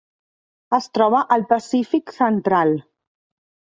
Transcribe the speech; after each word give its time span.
Es 0.77 0.87
troba 0.95 1.21
al 1.35 1.45
Pacífic 1.53 2.17
central: 2.19 2.77